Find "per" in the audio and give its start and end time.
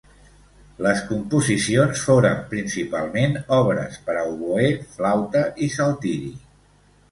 4.09-4.17